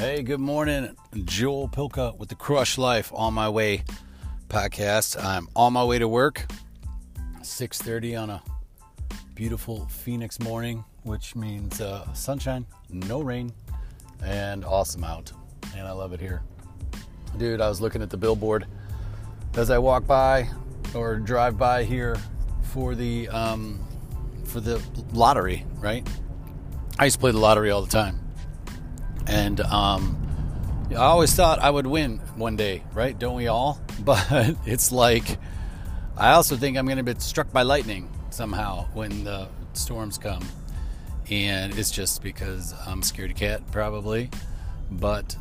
[0.00, 0.96] Hey, good morning.
[1.26, 3.84] Joel Pilka with the Crush Life on my way
[4.48, 5.22] podcast.
[5.22, 6.50] I'm on my way to work.
[7.42, 8.42] 6:30 on a
[9.34, 13.52] beautiful Phoenix morning, which means uh, sunshine, no rain,
[14.24, 15.32] and awesome out.
[15.76, 16.40] And I love it here.
[17.36, 18.64] Dude, I was looking at the billboard
[19.52, 20.48] as I walk by
[20.94, 22.16] or drive by here
[22.62, 23.78] for the um,
[24.44, 26.08] for the lottery, right?
[26.98, 28.29] I used to play the lottery all the time
[29.30, 30.16] and um,
[30.90, 33.18] I always thought I would win one day, right?
[33.18, 33.80] Don't we all?
[34.00, 35.38] But it's like
[36.16, 40.42] I also think I'm going to get struck by lightning somehow when the storms come,
[41.30, 44.30] and it's just because I'm scared cat, probably.
[44.90, 45.36] But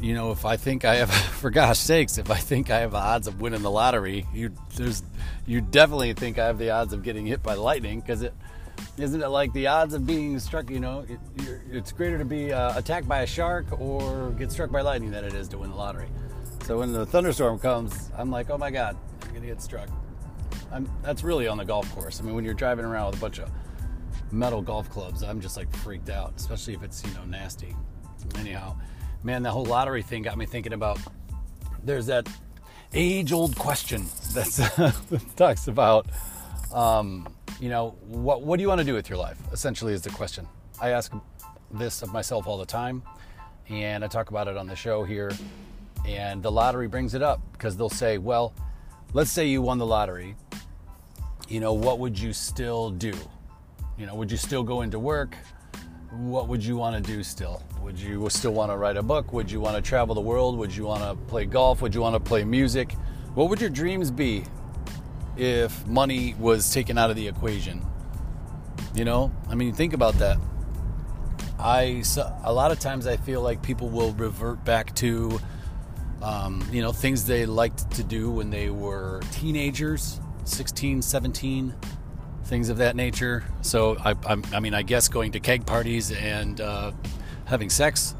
[0.00, 1.10] you know, if I think I have,
[1.40, 4.50] for gosh sakes, if I think I have the odds of winning the lottery, you
[4.74, 5.04] there's
[5.46, 8.34] you definitely think I have the odds of getting hit by lightning because it
[8.98, 10.70] isn't it like the odds of being struck?
[10.70, 11.18] You know, it,
[11.70, 15.24] it's greater to be uh, attacked by a shark or get struck by lightning than
[15.24, 16.08] it is to win the lottery.
[16.64, 19.88] So when the thunderstorm comes, I'm like, oh my god, I'm gonna get struck.
[20.70, 22.20] I'm, that's really on the golf course.
[22.20, 23.50] I mean, when you're driving around with a bunch of
[24.30, 27.74] metal golf clubs, I'm just like freaked out, especially if it's you know nasty.
[28.38, 28.76] Anyhow,
[29.22, 30.98] man, that whole lottery thing got me thinking about.
[31.84, 32.28] There's that
[32.94, 34.02] age-old question
[34.34, 36.06] that talks about.
[36.72, 37.28] Um,
[37.62, 39.38] you know, what, what do you want to do with your life?
[39.52, 40.48] Essentially, is the question.
[40.80, 41.12] I ask
[41.70, 43.04] this of myself all the time,
[43.68, 45.30] and I talk about it on the show here.
[46.04, 48.52] And the lottery brings it up because they'll say, well,
[49.12, 50.34] let's say you won the lottery.
[51.48, 53.12] You know, what would you still do?
[53.96, 55.36] You know, would you still go into work?
[56.10, 57.62] What would you want to do still?
[57.80, 59.32] Would you still want to write a book?
[59.32, 60.58] Would you want to travel the world?
[60.58, 61.80] Would you want to play golf?
[61.80, 62.94] Would you want to play music?
[63.34, 64.42] What would your dreams be
[65.36, 67.84] if money was taken out of the equation.
[68.94, 70.38] You know, I mean, think about that.
[71.58, 72.02] I
[72.44, 75.40] a lot of times I feel like people will revert back to,
[76.20, 81.74] um, you know, things they liked to do when they were teenagers, 16, 17,
[82.44, 83.44] things of that nature.
[83.62, 86.92] So I, I, I mean, I guess going to keg parties and uh,
[87.44, 88.14] having sex.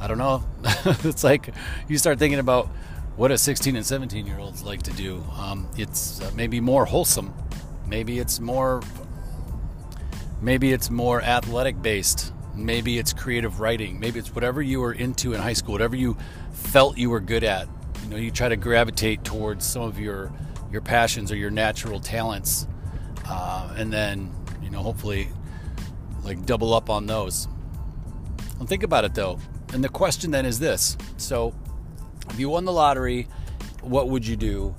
[0.00, 0.44] I don't know.
[1.04, 1.50] it's like
[1.88, 2.68] you start thinking about
[3.16, 5.24] what a 16 and 17 year olds like to do.
[5.38, 7.32] Um, it's uh, maybe more wholesome.
[7.86, 8.82] Maybe it's more.
[10.42, 12.32] Maybe it's more athletic based.
[12.54, 13.98] Maybe it's creative writing.
[13.98, 16.16] Maybe it's whatever you were into in high school, whatever you
[16.52, 17.68] felt you were good at.
[18.02, 20.32] You know, you try to gravitate towards some of your
[20.70, 22.66] your passions or your natural talents,
[23.26, 24.30] uh, and then
[24.62, 25.28] you know, hopefully,
[26.22, 27.48] like double up on those.
[28.58, 29.38] And think about it though.
[29.72, 31.54] And the question then is this: so
[32.30, 33.28] if you won the lottery,
[33.82, 34.74] what would you do?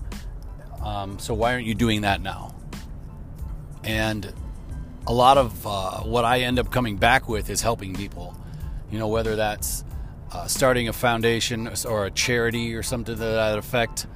[0.84, 2.56] Um, so why aren't you doing that now?
[3.84, 4.32] And
[5.06, 8.36] a lot of uh, what I end up coming back with is helping people.
[8.92, 9.84] You know, whether that's
[10.32, 14.08] uh, starting a foundation or a charity or something to that effect.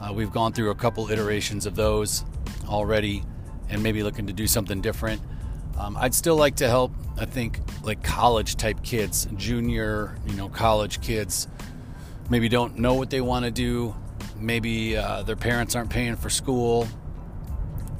[0.00, 2.24] Uh, we've gone through a couple iterations of those
[2.68, 3.24] already,
[3.68, 5.20] and maybe looking to do something different.
[5.78, 6.92] Um, I'd still like to help.
[7.18, 11.48] I think like college type kids, junior, you know, college kids
[12.30, 13.94] maybe don't know what they want to do.
[14.38, 16.86] Maybe uh, their parents aren't paying for school.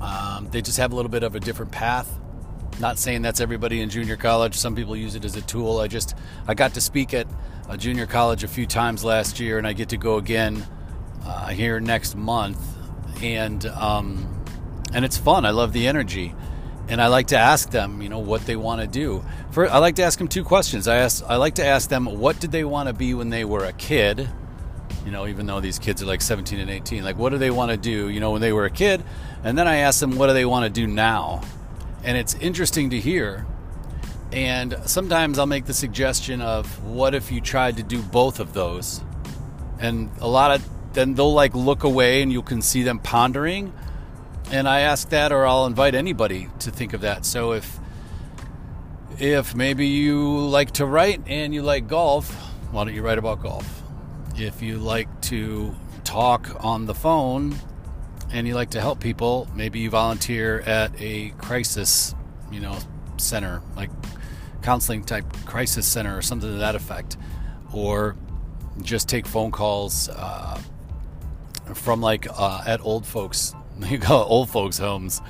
[0.00, 2.19] Um, they just have a little bit of a different path.
[2.78, 4.54] Not saying that's everybody in junior college.
[4.54, 5.78] Some people use it as a tool.
[5.78, 6.14] I just
[6.47, 7.26] I got to speak at
[7.69, 10.66] a junior college a few times last year, and I get to go again
[11.25, 12.60] uh, here next month,
[13.22, 14.44] and um,
[14.93, 15.47] and it's fun.
[15.47, 16.34] I love the energy
[16.88, 19.24] and I like to ask them, you know, what they want to do.
[19.50, 20.86] For I like to ask them two questions.
[20.86, 23.44] I ask I like to ask them what did they want to be when they
[23.44, 24.28] were a kid?
[25.04, 27.50] You know, even though these kids are like 17 and 18, like what do they
[27.50, 29.02] want to do, you know, when they were a kid?
[29.42, 31.42] And then I ask them what do they want to do now?
[32.04, 33.46] And it's interesting to hear.
[34.32, 38.52] And sometimes I'll make the suggestion of what if you tried to do both of
[38.52, 39.00] those?
[39.78, 43.72] And a lot of then they'll like look away and you can see them pondering
[44.50, 47.25] and I ask that, or I'll invite anybody to think of that.
[47.25, 47.78] So if
[49.19, 52.31] if maybe you like to write and you like golf,
[52.70, 53.82] why don't you write about golf?
[54.37, 57.56] If you like to talk on the phone
[58.31, 62.14] and you like to help people, maybe you volunteer at a crisis,
[62.50, 62.76] you know,
[63.16, 63.90] center, like
[64.62, 67.16] counseling type crisis center or something to that effect,
[67.72, 68.16] or
[68.82, 70.60] just take phone calls uh,
[71.72, 73.54] from like uh, at old folks
[73.88, 75.20] you go old folks' homes,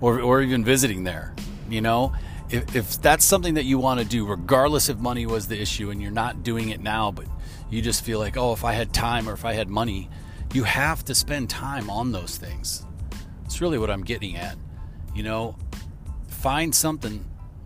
[0.00, 1.34] or, or even visiting there.
[1.68, 2.12] You know,
[2.50, 5.90] if, if that's something that you want to do, regardless if money was the issue
[5.90, 7.26] and you're not doing it now, but
[7.70, 10.08] you just feel like, oh, if I had time or if I had money,
[10.52, 12.84] you have to spend time on those things.
[13.44, 14.56] It's really what I'm getting at.
[15.14, 15.56] You know,
[16.28, 17.24] find something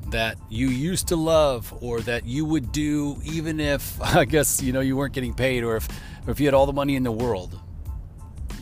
[0.08, 4.72] that you used to love or that you would do even if I guess you
[4.72, 5.88] know you weren't getting paid or if
[6.26, 7.60] or if you had all the money in the world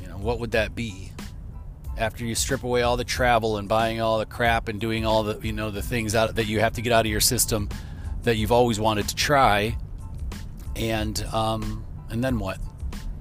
[0.00, 1.10] you know what would that be
[1.98, 5.22] after you strip away all the travel and buying all the crap and doing all
[5.22, 7.68] the you know the things out that you have to get out of your system
[8.22, 9.76] that you've always wanted to try
[10.76, 12.58] and um and then what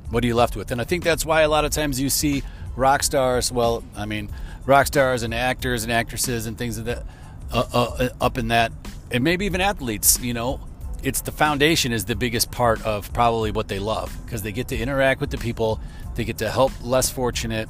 [0.10, 2.10] what are you left with and I think that's why a lot of times you
[2.10, 2.44] see
[2.76, 4.30] rock stars well I mean
[4.66, 7.04] rock stars and actors and actresses and things of that
[7.52, 8.72] uh, uh, up in that,
[9.12, 10.20] and maybe even athletes.
[10.20, 10.60] You know,
[11.02, 14.68] it's the foundation is the biggest part of probably what they love because they get
[14.68, 15.80] to interact with the people,
[16.16, 17.70] they get to help less fortunate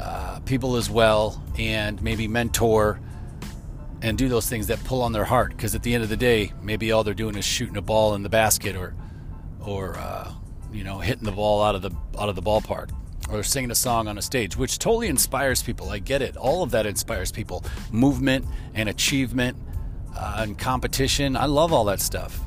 [0.00, 3.00] uh, people as well, and maybe mentor
[4.02, 5.50] and do those things that pull on their heart.
[5.50, 8.14] Because at the end of the day, maybe all they're doing is shooting a ball
[8.14, 8.94] in the basket or,
[9.60, 10.32] or uh,
[10.72, 12.90] you know, hitting the ball out of the out of the ballpark
[13.30, 15.90] or singing a song on a stage, which totally inspires people.
[15.90, 16.36] I get it.
[16.36, 17.64] All of that inspires people.
[17.92, 19.56] Movement and achievement
[20.16, 21.36] uh, and competition.
[21.36, 22.40] I love all that stuff.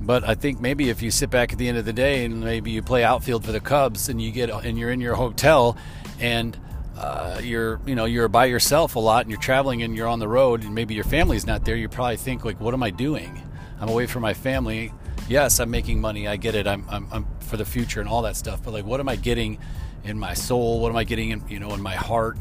[0.00, 2.42] But I think maybe if you sit back at the end of the day and
[2.42, 5.76] maybe you play outfield for the Cubs and you get and you're in your hotel
[6.20, 6.58] and
[6.96, 10.18] uh, you're you know you're by yourself a lot and you're traveling and you're on
[10.18, 12.90] the road and maybe your family's not there, you probably think like, what am I
[12.90, 13.42] doing?
[13.80, 14.92] I'm away from my family
[15.28, 16.28] yes, I'm making money.
[16.28, 16.66] I get it.
[16.66, 18.62] I'm, I'm, I'm, for the future and all that stuff.
[18.62, 19.58] But like, what am I getting
[20.04, 20.80] in my soul?
[20.80, 22.38] What am I getting in, you know, in my heart?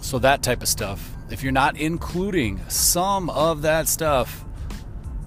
[0.00, 1.14] So that type of stuff.
[1.30, 4.44] If you're not including some of that stuff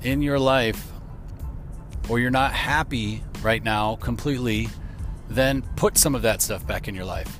[0.01, 0.91] in your life,
[2.09, 4.69] or you're not happy right now completely,
[5.29, 7.39] then put some of that stuff back in your life.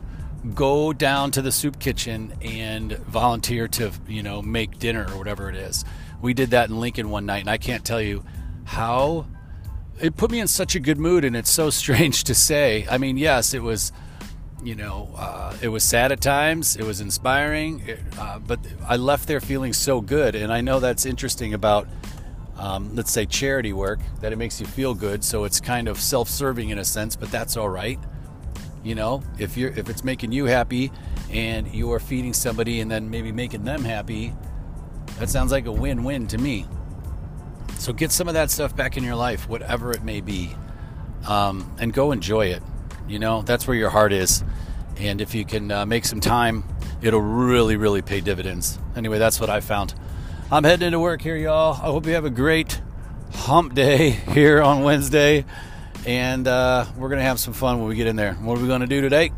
[0.54, 5.50] Go down to the soup kitchen and volunteer to, you know, make dinner or whatever
[5.50, 5.86] it is.
[6.22, 8.24] We did that in Lincoln one night, and I can't tell you
[8.66, 9.26] how
[10.00, 12.98] it put me in such a good mood and it's so strange to say i
[12.98, 13.92] mean yes it was
[14.64, 18.96] you know uh, it was sad at times it was inspiring it, uh, but i
[18.96, 21.88] left there feeling so good and i know that's interesting about
[22.58, 26.00] um, let's say charity work that it makes you feel good so it's kind of
[26.00, 28.00] self-serving in a sense but that's all right
[28.84, 30.92] you know if you're if it's making you happy
[31.32, 34.34] and you are feeding somebody and then maybe making them happy
[35.20, 36.66] that sounds like a win-win to me
[37.78, 40.56] so get some of that stuff back in your life, whatever it may be,
[41.28, 42.64] um, and go enjoy it.
[43.08, 44.44] You know, that's where your heart is.
[44.98, 46.64] And if you can uh, make some time,
[47.02, 48.80] it'll really, really pay dividends.
[48.96, 49.94] Anyway, that's what I found.
[50.52, 51.74] I'm heading into work here, y'all.
[51.74, 52.80] I hope you have a great
[53.34, 55.44] hump day here on Wednesday.
[56.06, 58.36] And uh, we're going to have some fun when we get in there.
[58.36, 59.32] What are we going to do today?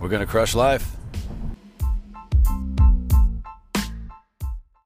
[0.00, 0.96] We're going to crush life.